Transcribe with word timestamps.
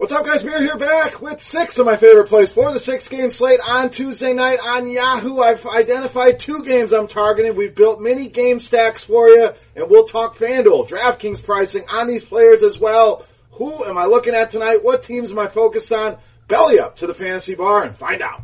What's 0.00 0.14
up, 0.14 0.24
guys? 0.24 0.42
Beer 0.42 0.62
here 0.62 0.78
back 0.78 1.20
with 1.20 1.42
six 1.42 1.78
of 1.78 1.84
my 1.84 1.98
favorite 1.98 2.28
plays 2.28 2.50
for 2.50 2.72
the 2.72 2.78
six 2.78 3.06
game 3.10 3.30
slate 3.30 3.60
on 3.68 3.90
Tuesday 3.90 4.32
night 4.32 4.58
on 4.64 4.88
Yahoo. 4.88 5.40
I've 5.40 5.66
identified 5.66 6.40
two 6.40 6.64
games 6.64 6.94
I'm 6.94 7.06
targeting. 7.06 7.54
We've 7.54 7.74
built 7.74 8.00
mini 8.00 8.28
game 8.28 8.60
stacks 8.60 9.04
for 9.04 9.28
you, 9.28 9.50
and 9.76 9.90
we'll 9.90 10.06
talk 10.06 10.36
FanDuel, 10.36 10.88
DraftKings 10.88 11.44
pricing 11.44 11.84
on 11.92 12.08
these 12.08 12.24
players 12.24 12.62
as 12.62 12.78
well. 12.78 13.26
Who 13.50 13.84
am 13.84 13.98
I 13.98 14.06
looking 14.06 14.34
at 14.34 14.48
tonight? 14.48 14.82
What 14.82 15.02
teams 15.02 15.32
am 15.32 15.38
I 15.38 15.48
focused 15.48 15.92
on? 15.92 16.16
Belly 16.48 16.80
up 16.80 16.94
to 16.96 17.06
the 17.06 17.12
fantasy 17.12 17.54
bar 17.54 17.82
and 17.82 17.94
find 17.94 18.22
out. 18.22 18.40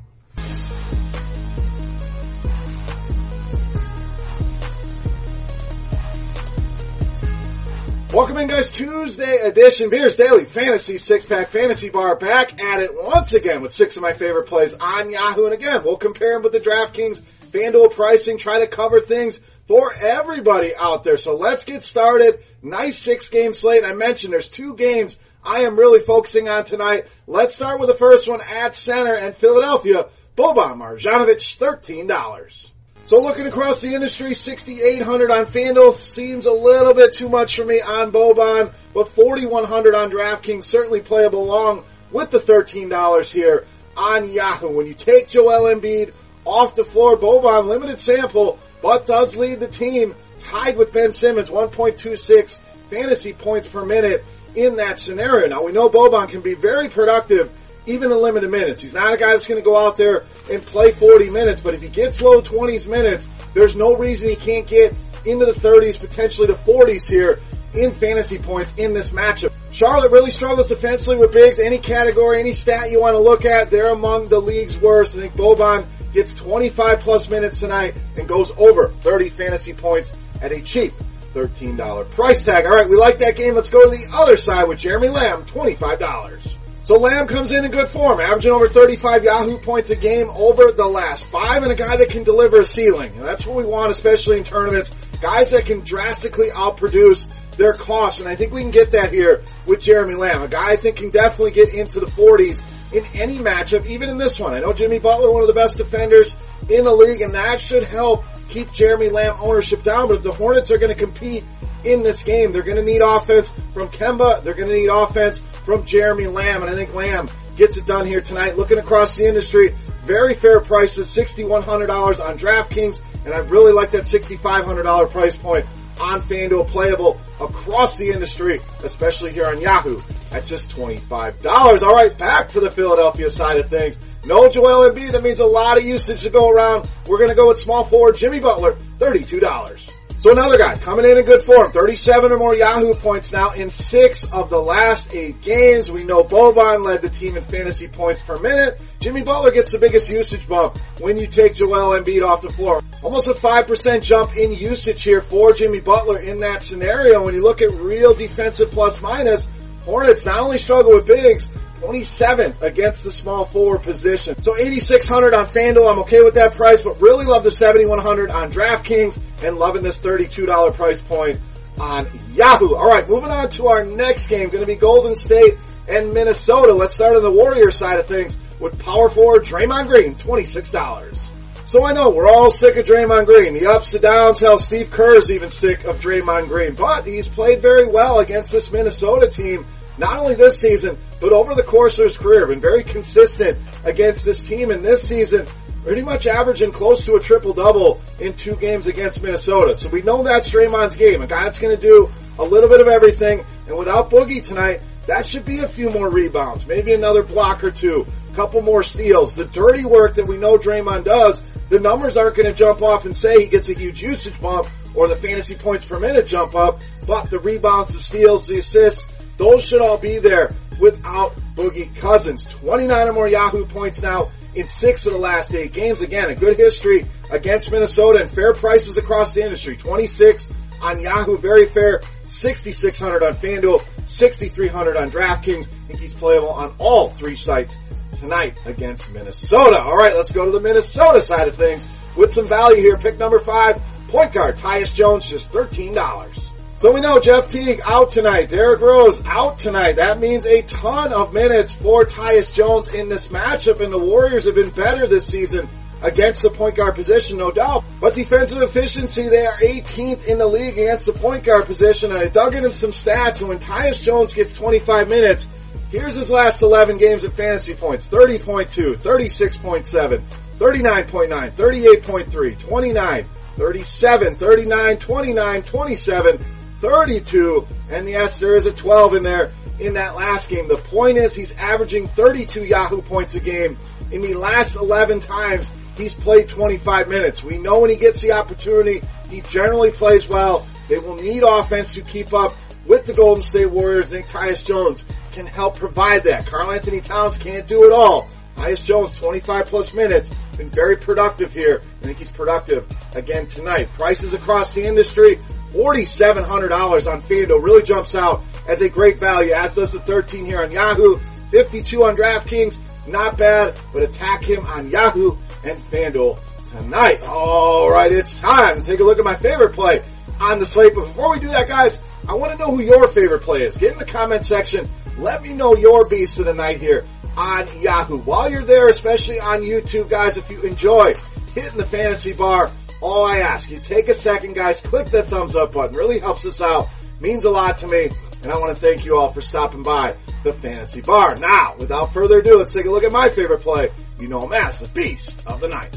Welcome 8.16 8.38
in, 8.38 8.46
guys. 8.46 8.70
Tuesday 8.70 9.40
edition 9.42 9.90
Beers 9.90 10.16
Daily 10.16 10.46
Fantasy 10.46 10.96
Six 10.96 11.26
Pack 11.26 11.48
Fantasy 11.48 11.90
Bar 11.90 12.16
back 12.16 12.62
at 12.62 12.80
it 12.80 12.92
once 12.94 13.34
again 13.34 13.60
with 13.60 13.74
six 13.74 13.98
of 13.98 14.02
my 14.02 14.14
favorite 14.14 14.46
plays 14.46 14.72
on 14.72 15.10
Yahoo. 15.10 15.44
And 15.44 15.52
again, 15.52 15.84
we'll 15.84 15.98
compare 15.98 16.32
them 16.32 16.42
with 16.42 16.52
the 16.52 16.60
DraftKings 16.60 17.20
FanDuel 17.50 17.92
pricing, 17.92 18.38
try 18.38 18.60
to 18.60 18.68
cover 18.68 19.02
things 19.02 19.40
for 19.66 19.92
everybody 19.92 20.74
out 20.74 21.04
there. 21.04 21.18
So 21.18 21.36
let's 21.36 21.64
get 21.64 21.82
started. 21.82 22.42
Nice 22.62 22.98
six 22.98 23.28
game 23.28 23.52
slate. 23.52 23.84
I 23.84 23.92
mentioned 23.92 24.32
there's 24.32 24.48
two 24.48 24.76
games 24.76 25.18
I 25.44 25.64
am 25.64 25.78
really 25.78 26.00
focusing 26.00 26.48
on 26.48 26.64
tonight. 26.64 27.08
Let's 27.26 27.54
start 27.54 27.80
with 27.80 27.90
the 27.90 27.94
first 27.94 28.26
one 28.26 28.40
at 28.40 28.74
center 28.74 29.14
and 29.14 29.34
Philadelphia. 29.34 30.06
Boban 30.38 30.78
Marjanovic, 30.78 31.58
$13. 31.58 32.70
So 33.06 33.20
looking 33.20 33.46
across 33.46 33.82
the 33.82 33.94
industry, 33.94 34.34
6,800 34.34 35.30
on 35.30 35.44
FanDuel 35.44 35.94
seems 35.94 36.44
a 36.44 36.52
little 36.52 36.92
bit 36.92 37.12
too 37.12 37.28
much 37.28 37.54
for 37.54 37.64
me 37.64 37.80
on 37.80 38.10
Boban, 38.10 38.72
but 38.92 39.06
4,100 39.06 39.94
on 39.94 40.10
DraftKings 40.10 40.64
certainly 40.64 41.00
playable 41.00 41.44
along 41.44 41.84
with 42.10 42.30
the 42.30 42.38
$13 42.38 43.32
here 43.32 43.64
on 43.96 44.28
Yahoo. 44.28 44.76
When 44.76 44.88
you 44.88 44.94
take 44.94 45.28
Joel 45.28 45.72
Embiid 45.72 46.14
off 46.44 46.74
the 46.74 46.82
floor, 46.82 47.16
Boban 47.16 47.68
limited 47.68 48.00
sample, 48.00 48.58
but 48.82 49.06
does 49.06 49.36
lead 49.36 49.60
the 49.60 49.68
team 49.68 50.16
tied 50.40 50.76
with 50.76 50.92
Ben 50.92 51.12
Simmons, 51.12 51.48
1.26 51.48 52.58
fantasy 52.90 53.32
points 53.32 53.68
per 53.68 53.84
minute 53.84 54.24
in 54.56 54.78
that 54.78 54.98
scenario. 54.98 55.46
Now 55.46 55.62
we 55.62 55.70
know 55.70 55.88
Boban 55.88 56.28
can 56.28 56.40
be 56.40 56.54
very 56.54 56.88
productive 56.88 57.52
even 57.86 58.10
in 58.12 58.18
limited 58.18 58.50
minutes. 58.50 58.82
He's 58.82 58.94
not 58.94 59.14
a 59.14 59.16
guy 59.16 59.32
that's 59.32 59.46
going 59.46 59.60
to 59.60 59.64
go 59.64 59.76
out 59.76 59.96
there 59.96 60.24
and 60.50 60.62
play 60.62 60.90
40 60.90 61.30
minutes, 61.30 61.60
but 61.60 61.74
if 61.74 61.82
he 61.82 61.88
gets 61.88 62.20
low 62.20 62.40
20s 62.40 62.88
minutes, 62.88 63.28
there's 63.54 63.76
no 63.76 63.96
reason 63.96 64.28
he 64.28 64.36
can't 64.36 64.66
get 64.66 64.94
into 65.24 65.46
the 65.46 65.52
30s, 65.52 65.98
potentially 65.98 66.46
the 66.46 66.54
40s 66.54 67.08
here 67.08 67.40
in 67.74 67.90
fantasy 67.90 68.38
points 68.38 68.74
in 68.76 68.92
this 68.92 69.10
matchup. 69.10 69.52
Charlotte 69.70 70.10
really 70.10 70.30
struggles 70.30 70.68
defensively 70.68 71.18
with 71.18 71.32
bigs. 71.32 71.58
Any 71.58 71.78
category, 71.78 72.40
any 72.40 72.52
stat 72.52 72.90
you 72.90 73.00
want 73.00 73.14
to 73.14 73.20
look 73.20 73.44
at, 73.44 73.70
they're 73.70 73.92
among 73.92 74.26
the 74.26 74.40
league's 74.40 74.78
worst. 74.78 75.16
I 75.16 75.20
think 75.20 75.34
Boban 75.34 75.86
gets 76.12 76.34
25 76.34 77.00
plus 77.00 77.28
minutes 77.28 77.60
tonight 77.60 77.94
and 78.16 78.26
goes 78.26 78.50
over 78.56 78.88
30 78.88 79.28
fantasy 79.28 79.74
points 79.74 80.12
at 80.40 80.52
a 80.52 80.62
cheap 80.62 80.92
$13 81.34 82.08
price 82.10 82.44
tag. 82.44 82.64
All 82.64 82.72
right, 82.72 82.88
we 82.88 82.96
like 82.96 83.18
that 83.18 83.36
game. 83.36 83.54
Let's 83.54 83.68
go 83.68 83.84
to 83.84 83.90
the 83.94 84.08
other 84.14 84.36
side 84.36 84.68
with 84.68 84.78
Jeremy 84.78 85.08
Lamb, 85.08 85.44
$25. 85.44 86.55
So 86.86 86.94
Lamb 86.98 87.26
comes 87.26 87.50
in 87.50 87.64
in 87.64 87.72
good 87.72 87.88
form, 87.88 88.20
averaging 88.20 88.52
over 88.52 88.68
35 88.68 89.24
Yahoo 89.24 89.58
points 89.58 89.90
a 89.90 89.96
game 89.96 90.30
over 90.30 90.70
the 90.70 90.86
last 90.86 91.26
five, 91.26 91.64
and 91.64 91.72
a 91.72 91.74
guy 91.74 91.96
that 91.96 92.10
can 92.10 92.22
deliver 92.22 92.60
a 92.60 92.64
ceiling. 92.64 93.12
And 93.16 93.26
that's 93.26 93.44
what 93.44 93.56
we 93.56 93.64
want, 93.64 93.90
especially 93.90 94.38
in 94.38 94.44
tournaments. 94.44 94.92
Guys 95.20 95.50
that 95.50 95.66
can 95.66 95.80
drastically 95.80 96.50
outproduce 96.50 97.26
their 97.56 97.72
costs, 97.72 98.20
and 98.20 98.28
I 98.28 98.36
think 98.36 98.52
we 98.52 98.60
can 98.62 98.70
get 98.70 98.92
that 98.92 99.12
here 99.12 99.42
with 99.66 99.80
Jeremy 99.80 100.14
Lamb. 100.14 100.42
A 100.42 100.48
guy 100.48 100.70
I 100.70 100.76
think 100.76 100.98
can 100.98 101.10
definitely 101.10 101.50
get 101.50 101.74
into 101.74 101.98
the 101.98 102.06
40s 102.06 102.62
in 102.92 103.04
any 103.20 103.38
matchup, 103.38 103.84
even 103.86 104.08
in 104.08 104.16
this 104.16 104.38
one. 104.38 104.54
I 104.54 104.60
know 104.60 104.72
Jimmy 104.72 105.00
Butler, 105.00 105.32
one 105.32 105.42
of 105.42 105.48
the 105.48 105.54
best 105.54 105.78
defenders 105.78 106.36
in 106.68 106.84
the 106.84 106.94
league, 106.94 107.20
and 107.20 107.34
that 107.34 107.58
should 107.58 107.82
help 107.82 108.24
keep 108.48 108.70
Jeremy 108.70 109.08
Lamb 109.08 109.34
ownership 109.40 109.82
down. 109.82 110.06
But 110.06 110.18
if 110.18 110.22
the 110.22 110.30
Hornets 110.30 110.70
are 110.70 110.78
going 110.78 110.92
to 110.92 110.98
compete 110.98 111.42
in 111.86 112.02
this 112.02 112.22
game. 112.22 112.52
They're 112.52 112.62
going 112.62 112.76
to 112.76 112.84
need 112.84 113.00
offense 113.02 113.48
from 113.72 113.88
Kemba. 113.88 114.42
They're 114.42 114.54
going 114.54 114.68
to 114.68 114.74
need 114.74 114.88
offense 114.88 115.38
from 115.38 115.84
Jeremy 115.84 116.26
Lamb. 116.26 116.62
And 116.62 116.70
I 116.70 116.74
think 116.74 116.94
Lamb 116.94 117.28
gets 117.56 117.76
it 117.76 117.86
done 117.86 118.06
here 118.06 118.20
tonight. 118.20 118.56
Looking 118.56 118.78
across 118.78 119.16
the 119.16 119.26
industry, 119.26 119.74
very 120.04 120.34
fair 120.34 120.60
prices, 120.60 121.08
$6,100 121.08 122.24
on 122.24 122.38
DraftKings. 122.38 123.00
And 123.24 123.34
I 123.34 123.38
really 123.38 123.72
like 123.72 123.92
that 123.92 124.02
$6,500 124.02 125.10
price 125.10 125.36
point 125.36 125.66
on 126.00 126.20
FanDuel 126.20 126.66
playable 126.68 127.20
across 127.40 127.96
the 127.96 128.10
industry, 128.10 128.60
especially 128.84 129.32
here 129.32 129.46
on 129.46 129.60
Yahoo 129.60 130.00
at 130.30 130.44
just 130.44 130.70
$25. 130.76 131.82
All 131.82 131.92
right, 131.92 132.16
back 132.16 132.50
to 132.50 132.60
the 132.60 132.70
Philadelphia 132.70 133.30
side 133.30 133.58
of 133.58 133.68
things. 133.68 133.98
No 134.24 134.48
Joel 134.48 134.90
Embiid. 134.90 135.12
That 135.12 135.22
means 135.22 135.40
a 135.40 135.46
lot 135.46 135.78
of 135.78 135.84
usage 135.84 136.22
to 136.24 136.30
go 136.30 136.50
around. 136.50 136.88
We're 137.06 137.18
going 137.18 137.30
to 137.30 137.36
go 137.36 137.48
with 137.48 137.58
small 137.58 137.84
forward 137.84 138.16
Jimmy 138.16 138.40
Butler, 138.40 138.76
$32. 138.98 139.92
So 140.26 140.32
another 140.32 140.58
guy 140.58 140.76
coming 140.76 141.08
in 141.08 141.18
in 141.18 141.24
good 141.24 141.40
form, 141.40 141.70
37 141.70 142.32
or 142.32 142.36
more 142.36 142.52
Yahoo 142.52 142.94
points 142.94 143.32
now 143.32 143.52
in 143.52 143.70
six 143.70 144.24
of 144.24 144.50
the 144.50 144.60
last 144.60 145.14
eight 145.14 145.40
games. 145.40 145.88
We 145.88 146.02
know 146.02 146.24
Boban 146.24 146.84
led 146.84 147.02
the 147.02 147.08
team 147.08 147.36
in 147.36 147.44
fantasy 147.44 147.86
points 147.86 148.22
per 148.22 148.36
minute. 148.36 148.80
Jimmy 148.98 149.22
Butler 149.22 149.52
gets 149.52 149.70
the 149.70 149.78
biggest 149.78 150.10
usage 150.10 150.48
bump 150.48 150.78
when 150.98 151.16
you 151.16 151.28
take 151.28 151.54
Joel 151.54 151.96
Embiid 151.96 152.26
off 152.26 152.42
the 152.42 152.50
floor. 152.50 152.82
Almost 153.04 153.28
a 153.28 153.34
5% 153.34 154.02
jump 154.02 154.36
in 154.36 154.52
usage 154.52 155.04
here 155.04 155.22
for 155.22 155.52
Jimmy 155.52 155.78
Butler 155.78 156.18
in 156.18 156.40
that 156.40 156.64
scenario. 156.64 157.24
When 157.24 157.34
you 157.36 157.44
look 157.44 157.62
at 157.62 157.70
real 157.70 158.12
defensive 158.12 158.72
plus 158.72 159.00
minus, 159.00 159.46
Hornets 159.86 160.26
not 160.26 160.40
only 160.40 160.58
struggle 160.58 160.94
with 160.94 161.06
bigs, 161.06 161.48
27th 161.80 162.62
against 162.62 163.04
the 163.04 163.10
small 163.10 163.44
forward 163.44 163.82
position. 163.82 164.42
So 164.42 164.56
8,600 164.56 165.34
on 165.34 165.46
FanDuel. 165.46 165.90
I'm 165.90 165.98
okay 166.00 166.22
with 166.22 166.34
that 166.34 166.54
price, 166.54 166.80
but 166.80 167.00
really 167.00 167.24
love 167.24 167.44
the 167.44 167.50
7,100 167.50 168.30
on 168.30 168.50
DraftKings 168.50 169.18
and 169.42 169.58
loving 169.58 169.82
this 169.82 169.98
$32 170.00 170.74
price 170.74 171.00
point 171.00 171.40
on 171.78 172.06
Yahoo. 172.32 172.74
All 172.74 172.88
right, 172.88 173.08
moving 173.08 173.30
on 173.30 173.50
to 173.50 173.68
our 173.68 173.84
next 173.84 174.28
game. 174.28 174.48
Going 174.48 174.60
to 174.60 174.66
be 174.66 174.76
Golden 174.76 175.14
State 175.14 175.54
and 175.88 176.12
Minnesota. 176.12 176.72
Let's 176.72 176.94
start 176.94 177.16
on 177.16 177.22
the 177.22 177.30
Warrior 177.30 177.70
side 177.70 177.98
of 177.98 178.06
things 178.06 178.36
with 178.58 178.78
power 178.78 179.10
forward 179.10 179.44
Draymond 179.44 179.88
Green, 179.88 180.14
$26. 180.14 181.18
So 181.66 181.84
I 181.84 181.92
know 181.92 182.10
we're 182.10 182.28
all 182.28 182.50
sick 182.50 182.76
of 182.76 182.86
Draymond 182.86 183.26
Green. 183.26 183.54
The 183.54 183.66
ups 183.66 183.92
and 183.94 184.02
downs, 184.02 184.38
hell, 184.38 184.56
Steve 184.56 184.90
Kerr 184.90 185.16
is 185.16 185.30
even 185.30 185.50
sick 185.50 185.84
of 185.84 185.98
Draymond 185.98 186.46
Green. 186.48 186.74
But 186.74 187.06
he's 187.06 187.26
played 187.26 187.60
very 187.60 187.86
well 187.86 188.20
against 188.20 188.52
this 188.52 188.70
Minnesota 188.70 189.28
team 189.28 189.66
not 189.98 190.18
only 190.18 190.34
this 190.34 190.58
season, 190.58 190.98
but 191.20 191.32
over 191.32 191.54
the 191.54 191.62
course 191.62 191.98
of 191.98 192.04
his 192.04 192.16
career, 192.16 192.46
been 192.46 192.60
very 192.60 192.82
consistent 192.82 193.58
against 193.84 194.24
this 194.24 194.46
team. 194.46 194.70
And 194.70 194.84
this 194.84 195.08
season, 195.08 195.46
pretty 195.82 196.02
much 196.02 196.26
averaging 196.26 196.72
close 196.72 197.04
to 197.06 197.14
a 197.14 197.20
triple 197.20 197.52
double 197.52 198.02
in 198.18 198.34
two 198.34 198.56
games 198.56 198.86
against 198.86 199.22
Minnesota. 199.22 199.74
So 199.74 199.88
we 199.88 200.02
know 200.02 200.22
that's 200.22 200.50
Draymond's 200.50 200.96
game. 200.96 201.22
A 201.22 201.26
guy 201.26 201.44
that's 201.44 201.58
going 201.58 201.76
to 201.76 201.80
do 201.80 202.10
a 202.38 202.44
little 202.44 202.68
bit 202.68 202.80
of 202.80 202.88
everything. 202.88 203.44
And 203.68 203.78
without 203.78 204.10
Boogie 204.10 204.44
tonight, 204.44 204.82
that 205.06 205.24
should 205.24 205.44
be 205.44 205.60
a 205.60 205.68
few 205.68 205.90
more 205.90 206.10
rebounds, 206.10 206.66
maybe 206.66 206.92
another 206.92 207.22
block 207.22 207.62
or 207.62 207.70
two. 207.70 208.06
a 208.30 208.34
couple 208.34 208.60
more 208.62 208.82
steals, 208.82 209.34
the 209.34 209.44
dirty 209.44 209.84
work 209.84 210.16
that 210.16 210.26
we 210.26 210.36
know 210.36 210.58
Draymond 210.58 211.04
does, 211.04 211.40
the 211.68 211.78
numbers 211.78 212.16
aren't 212.16 212.36
going 212.36 212.48
to 212.48 212.54
jump 212.54 212.82
off 212.82 213.04
and 213.04 213.16
say 213.16 213.40
he 213.40 213.48
gets 213.48 213.68
a 213.68 213.72
huge 213.72 214.02
usage 214.02 214.40
bump 214.40 214.68
or 214.94 215.08
the 215.08 215.16
fantasy 215.16 215.54
points 215.54 215.84
per 215.84 216.00
minute 216.00 216.26
jump 216.26 216.54
up, 216.54 216.80
but 217.06 217.30
the 217.30 217.38
rebounds, 217.38 217.92
the 217.92 218.00
steals, 218.00 218.46
the 218.46 218.58
assists, 218.58 219.04
those 219.36 219.64
should 219.64 219.82
all 219.82 219.98
be 219.98 220.18
there 220.18 220.50
without 220.80 221.34
Boogie 221.54 221.94
Cousins. 221.96 222.44
29 222.44 223.08
or 223.08 223.12
more 223.12 223.28
Yahoo 223.28 223.64
points 223.66 224.02
now 224.02 224.28
in 224.54 224.66
six 224.66 225.06
of 225.06 225.12
the 225.12 225.18
last 225.18 225.54
eight 225.54 225.72
games. 225.72 226.00
Again, 226.00 226.30
a 226.30 226.34
good 226.34 226.56
history 226.56 227.06
against 227.30 227.70
Minnesota 227.70 228.20
and 228.20 228.30
fair 228.30 228.54
prices 228.54 228.96
across 228.96 229.34
the 229.34 229.42
industry. 229.42 229.76
26 229.76 230.48
on 230.82 231.00
Yahoo, 231.00 231.36
very 231.36 231.66
fair. 231.66 232.02
6,600 232.26 233.22
on 233.22 233.34
FanDuel, 233.34 233.84
6,300 234.06 234.96
on 234.96 235.10
DraftKings. 235.10 235.68
I 235.68 235.86
think 235.86 236.00
he's 236.00 236.14
playable 236.14 236.50
on 236.50 236.74
all 236.78 237.10
three 237.10 237.36
sites 237.36 237.76
tonight 238.18 238.60
against 238.64 239.12
Minnesota. 239.12 239.80
All 239.80 239.96
right, 239.96 240.14
let's 240.14 240.32
go 240.32 240.44
to 240.44 240.50
the 240.50 240.60
Minnesota 240.60 241.20
side 241.20 241.48
of 241.48 241.54
things 241.54 241.88
with 242.16 242.32
some 242.32 242.46
value 242.46 242.80
here. 242.80 242.96
Pick 242.96 243.18
number 243.18 243.38
five, 243.38 243.80
point 244.08 244.32
guard 244.32 244.56
Tyus 244.56 244.94
Jones, 244.94 245.28
just 245.28 245.52
$13. 245.52 246.45
So 246.78 246.92
we 246.92 247.00
know 247.00 247.18
Jeff 247.18 247.48
Teague 247.48 247.80
out 247.86 248.10
tonight. 248.10 248.50
Derrick 248.50 248.82
Rose 248.82 249.22
out 249.24 249.58
tonight. 249.58 249.96
That 249.96 250.20
means 250.20 250.44
a 250.44 250.60
ton 250.60 251.10
of 251.10 251.32
minutes 251.32 251.74
for 251.74 252.04
Tyus 252.04 252.52
Jones 252.52 252.88
in 252.88 253.08
this 253.08 253.28
matchup, 253.28 253.80
and 253.80 253.90
the 253.90 253.98
Warriors 253.98 254.44
have 254.44 254.56
been 254.56 254.68
better 254.68 255.06
this 255.06 255.26
season 255.26 255.70
against 256.02 256.42
the 256.42 256.50
point 256.50 256.74
guard 256.74 256.94
position, 256.94 257.38
no 257.38 257.50
doubt. 257.50 257.84
But 257.98 258.14
defensive 258.14 258.60
efficiency, 258.60 259.30
they 259.30 259.46
are 259.46 259.56
18th 259.56 260.26
in 260.26 260.36
the 260.36 260.46
league 260.46 260.74
against 260.74 261.06
the 261.06 261.14
point 261.14 261.44
guard 261.44 261.64
position, 261.64 262.12
and 262.12 262.20
I 262.20 262.28
dug 262.28 262.54
into 262.54 262.70
some 262.70 262.90
stats, 262.90 263.40
and 263.40 263.48
when 263.48 263.58
Tyus 263.58 264.02
Jones 264.02 264.34
gets 264.34 264.52
25 264.52 265.08
minutes, 265.08 265.48
here's 265.90 266.14
his 266.14 266.30
last 266.30 266.60
11 266.60 266.98
games 266.98 267.24
of 267.24 267.32
fantasy 267.32 267.74
points. 267.74 268.06
30.2, 268.06 268.96
36.7, 268.96 270.22
39.9, 270.58 271.52
38.3, 271.52 272.58
29, 272.58 273.24
37, 273.56 274.34
39, 274.34 274.96
29, 274.98 275.62
27, 275.62 276.44
32, 276.80 277.66
and 277.90 278.08
yes, 278.08 278.40
there 278.40 278.54
is 278.54 278.66
a 278.66 278.72
12 278.72 279.16
in 279.16 279.22
there 279.22 279.52
in 279.80 279.94
that 279.94 280.14
last 280.14 280.48
game. 280.48 280.68
The 280.68 280.76
point 280.76 281.18
is 281.18 281.34
he's 281.34 281.54
averaging 281.56 282.08
32 282.08 282.64
Yahoo 282.64 283.02
points 283.02 283.34
a 283.34 283.40
game. 283.40 283.76
In 284.10 284.20
the 284.20 284.34
last 284.34 284.76
11 284.76 285.20
times, 285.20 285.72
he's 285.96 286.14
played 286.14 286.48
25 286.48 287.08
minutes. 287.08 287.42
We 287.42 287.58
know 287.58 287.80
when 287.80 287.90
he 287.90 287.96
gets 287.96 288.20
the 288.20 288.32
opportunity, 288.32 289.02
he 289.30 289.40
generally 289.42 289.90
plays 289.90 290.28
well. 290.28 290.66
They 290.88 290.98
will 290.98 291.16
need 291.16 291.42
offense 291.42 291.94
to 291.94 292.02
keep 292.02 292.32
up 292.32 292.54
with 292.86 293.06
the 293.06 293.12
Golden 293.12 293.42
State 293.42 293.70
Warriors. 293.70 294.12
I 294.12 294.16
think 294.16 294.28
Tyus 294.28 294.64
Jones 294.64 295.04
can 295.32 295.46
help 295.46 295.76
provide 295.78 296.24
that. 296.24 296.46
Karl-Anthony 296.46 297.00
Towns 297.00 297.36
can't 297.36 297.66
do 297.66 297.84
it 297.84 297.92
all. 297.92 298.28
Tyus 298.56 298.84
Jones, 298.84 299.18
25 299.18 299.66
plus 299.66 299.92
minutes, 299.92 300.30
been 300.56 300.70
very 300.70 300.96
productive 300.96 301.52
here. 301.52 301.82
I 302.00 302.04
think 302.06 302.18
he's 302.18 302.30
productive 302.30 302.86
again 303.14 303.46
tonight. 303.46 303.92
Prices 303.92 304.32
across 304.32 304.72
the 304.74 304.86
industry, 304.86 305.38
$4,700 305.76 307.12
on 307.12 307.20
FanDuel 307.20 307.62
really 307.62 307.82
jumps 307.82 308.14
out 308.14 308.42
as 308.68 308.80
a 308.80 308.88
great 308.88 309.18
value, 309.18 309.52
as 309.52 309.76
does 309.76 309.92
the 309.92 310.00
13 310.00 310.46
here 310.46 310.62
on 310.62 310.72
Yahoo, 310.72 311.18
52 311.50 312.04
on 312.04 312.16
DraftKings, 312.16 312.78
not 313.06 313.38
bad, 313.38 313.78
but 313.92 314.02
attack 314.02 314.42
him 314.42 314.64
on 314.66 314.90
Yahoo 314.90 315.36
and 315.64 315.78
FanDuel 315.78 316.38
tonight. 316.70 317.22
Alright, 317.22 318.12
it's 318.12 318.40
time 318.40 318.76
to 318.76 318.82
take 318.82 319.00
a 319.00 319.04
look 319.04 319.18
at 319.18 319.24
my 319.24 319.36
favorite 319.36 319.74
play 319.74 320.02
on 320.40 320.58
the 320.58 320.66
slate. 320.66 320.94
But 320.94 321.06
before 321.06 321.30
we 321.32 321.40
do 321.40 321.48
that, 321.48 321.68
guys, 321.68 322.00
I 322.28 322.34
want 322.34 322.52
to 322.52 322.58
know 322.58 322.74
who 322.74 322.82
your 322.82 323.06
favorite 323.06 323.42
play 323.42 323.62
is. 323.62 323.76
Get 323.76 323.92
in 323.92 323.98
the 323.98 324.04
comment 324.04 324.44
section. 324.44 324.88
Let 325.18 325.42
me 325.42 325.52
know 325.52 325.76
your 325.76 326.08
beast 326.08 326.38
of 326.38 326.46
the 326.46 326.54
night 326.54 326.80
here 326.80 327.06
on 327.36 327.66
Yahoo. 327.80 328.18
While 328.18 328.50
you're 328.50 328.62
there, 328.62 328.88
especially 328.88 329.40
on 329.40 329.60
YouTube, 329.60 330.08
guys, 330.08 330.36
if 330.36 330.50
you 330.50 330.60
enjoy 330.62 331.14
hitting 331.54 331.78
the 331.78 331.86
fantasy 331.86 332.32
bar, 332.32 332.70
all 333.00 333.26
I 333.26 333.38
ask, 333.38 333.70
you 333.70 333.78
take 333.78 334.08
a 334.08 334.14
second, 334.14 334.54
guys, 334.54 334.80
click 334.80 335.08
that 335.08 335.26
thumbs 335.26 335.54
up 335.56 335.72
button. 335.72 335.96
Really 335.96 336.18
helps 336.18 336.46
us 336.46 336.62
out. 336.62 336.88
Means 337.20 337.44
a 337.44 337.50
lot 337.50 337.78
to 337.78 337.88
me. 337.88 338.10
And 338.42 338.52
I 338.52 338.58
want 338.58 338.76
to 338.76 338.80
thank 338.80 339.04
you 339.04 339.16
all 339.16 339.32
for 339.32 339.40
stopping 339.40 339.82
by 339.82 340.16
the 340.44 340.52
fantasy 340.52 341.00
bar. 341.00 341.36
Now, 341.36 341.74
without 341.78 342.12
further 342.12 342.40
ado, 342.40 342.58
let's 342.58 342.72
take 342.72 342.86
a 342.86 342.90
look 342.90 343.04
at 343.04 343.12
my 343.12 343.28
favorite 343.28 343.60
play. 343.60 343.90
You 344.20 344.28
know 344.28 344.44
him 344.44 344.52
as 344.52 344.80
the 344.80 344.88
beast 344.88 345.42
of 345.46 345.60
the 345.60 345.68
night. 345.68 345.96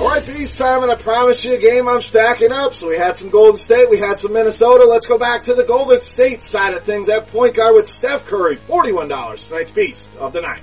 Alright, 0.00 0.26
Beast 0.26 0.54
Simon, 0.54 0.88
I 0.88 0.94
promise 0.94 1.44
you 1.44 1.54
a 1.54 1.58
game 1.58 1.86
I'm 1.86 2.00
stacking 2.00 2.52
up. 2.52 2.72
So 2.72 2.88
we 2.88 2.96
had 2.96 3.18
some 3.18 3.28
Golden 3.28 3.56
State, 3.56 3.90
we 3.90 3.98
had 3.98 4.18
some 4.18 4.32
Minnesota. 4.32 4.86
Let's 4.86 5.04
go 5.04 5.18
back 5.18 5.42
to 5.42 5.54
the 5.54 5.64
Golden 5.64 6.00
State 6.00 6.42
side 6.42 6.72
of 6.72 6.84
things 6.84 7.10
at 7.10 7.26
point 7.26 7.54
guard 7.54 7.74
with 7.74 7.86
Steph 7.86 8.24
Curry, 8.24 8.56
$41, 8.56 9.48
tonight's 9.48 9.70
Beast 9.72 10.16
of 10.16 10.32
the 10.32 10.40
night. 10.40 10.62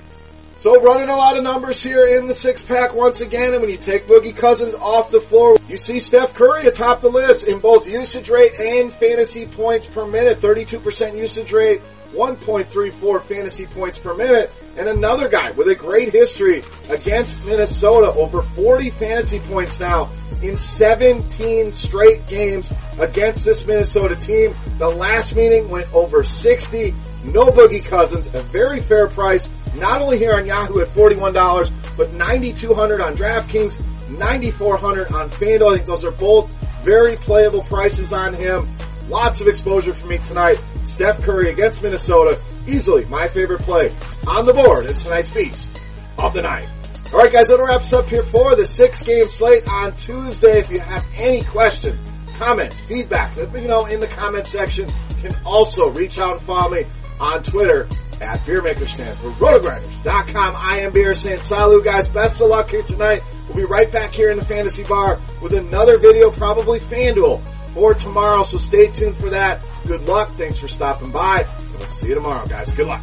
So 0.58 0.74
running 0.80 1.08
a 1.08 1.14
lot 1.14 1.36
of 1.36 1.44
numbers 1.44 1.80
here 1.80 2.18
in 2.18 2.26
the 2.26 2.34
six 2.34 2.62
pack 2.62 2.92
once 2.92 3.20
again, 3.20 3.52
and 3.52 3.62
when 3.62 3.70
you 3.70 3.76
take 3.76 4.08
Boogie 4.08 4.36
Cousins 4.36 4.74
off 4.74 5.08
the 5.08 5.20
floor, 5.20 5.56
you 5.68 5.76
see 5.76 6.00
Steph 6.00 6.34
Curry 6.34 6.66
atop 6.66 7.00
the 7.00 7.08
list 7.08 7.46
in 7.46 7.60
both 7.60 7.88
usage 7.88 8.28
rate 8.28 8.58
and 8.58 8.92
fantasy 8.92 9.46
points 9.46 9.86
per 9.86 10.04
minute. 10.04 10.40
32% 10.40 11.16
usage 11.16 11.52
rate, 11.52 11.80
1.34 12.12 13.22
fantasy 13.22 13.66
points 13.66 13.98
per 13.98 14.14
minute. 14.14 14.52
And 14.78 14.88
another 14.88 15.28
guy 15.28 15.50
with 15.50 15.66
a 15.66 15.74
great 15.74 16.12
history 16.12 16.62
against 16.88 17.44
Minnesota, 17.44 18.12
over 18.12 18.42
40 18.42 18.90
fantasy 18.90 19.40
points 19.40 19.80
now 19.80 20.10
in 20.40 20.54
17 20.54 21.72
straight 21.72 22.28
games 22.28 22.72
against 23.00 23.44
this 23.44 23.66
Minnesota 23.66 24.14
team. 24.14 24.54
The 24.76 24.88
last 24.88 25.34
meeting 25.34 25.68
went 25.68 25.92
over 25.92 26.22
60. 26.22 26.94
No 27.24 27.46
Boogie 27.46 27.84
Cousins, 27.84 28.28
a 28.28 28.40
very 28.40 28.78
fair 28.78 29.08
price, 29.08 29.50
not 29.74 30.00
only 30.00 30.16
here 30.16 30.34
on 30.34 30.46
Yahoo 30.46 30.78
at 30.78 30.86
$41, 30.86 31.96
but 31.96 32.12
9,200 32.12 33.00
on 33.00 33.16
DraftKings, 33.16 33.80
9,400 34.16 35.12
on 35.12 35.28
FanDuel. 35.28 35.72
I 35.72 35.74
think 35.74 35.86
those 35.86 36.04
are 36.04 36.12
both 36.12 36.52
very 36.84 37.16
playable 37.16 37.62
prices 37.62 38.12
on 38.12 38.32
him. 38.32 38.68
Lots 39.08 39.40
of 39.40 39.48
exposure 39.48 39.92
for 39.92 40.06
me 40.06 40.18
tonight. 40.18 40.62
Steph 40.84 41.22
Curry 41.22 41.50
against 41.50 41.82
Minnesota. 41.82 42.40
Easily 42.68 43.06
my 43.06 43.26
favorite 43.26 43.62
play 43.62 43.90
on 44.26 44.44
the 44.44 44.52
board 44.52 44.86
in 44.86 44.96
tonight's 44.96 45.30
Beast 45.30 45.80
of 46.18 46.34
the 46.34 46.42
Night. 46.42 46.68
Alright 47.12 47.32
guys, 47.32 47.48
that 47.48 47.58
wraps 47.58 47.92
up 47.92 48.08
here 48.08 48.22
for 48.22 48.54
the 48.54 48.66
six 48.66 49.00
game 49.00 49.28
slate 49.28 49.66
on 49.68 49.96
Tuesday. 49.96 50.58
If 50.58 50.70
you 50.70 50.78
have 50.78 51.04
any 51.16 51.42
questions, 51.42 52.02
comments, 52.38 52.80
feedback, 52.80 53.36
let 53.36 53.52
me 53.52 53.66
know 53.66 53.86
in 53.86 54.00
the 54.00 54.06
comment 54.06 54.46
section. 54.46 54.88
You 54.88 55.30
can 55.30 55.36
also 55.44 55.90
reach 55.90 56.18
out 56.18 56.32
and 56.32 56.40
follow 56.40 56.70
me 56.70 56.84
on 57.18 57.42
Twitter 57.42 57.88
at 58.20 58.40
BeerMakerStan 58.40 59.14
for 59.14 59.30
RotoGrinders.com. 59.30 60.54
I 60.56 60.80
am 60.80 60.92
Beer 60.92 61.14
saying 61.14 61.40
salut 61.40 61.84
guys. 61.84 62.08
Best 62.08 62.40
of 62.40 62.48
luck 62.48 62.70
here 62.70 62.82
tonight. 62.82 63.22
We'll 63.46 63.56
be 63.56 63.64
right 63.64 63.90
back 63.90 64.12
here 64.12 64.30
in 64.30 64.36
the 64.36 64.44
Fantasy 64.44 64.84
Bar 64.84 65.18
with 65.40 65.54
another 65.54 65.98
video, 65.98 66.30
probably 66.30 66.80
FanDuel 66.80 67.40
for 67.72 67.94
tomorrow. 67.94 68.42
So 68.42 68.58
stay 68.58 68.88
tuned 68.88 69.16
for 69.16 69.30
that. 69.30 69.60
Good 69.86 70.06
luck. 70.06 70.30
Thanks 70.30 70.58
for 70.58 70.68
stopping 70.68 71.10
by. 71.10 71.46
We'll 71.78 71.88
see 71.88 72.08
you 72.08 72.14
tomorrow, 72.14 72.46
guys. 72.46 72.72
Good 72.74 72.86
luck. 72.86 73.02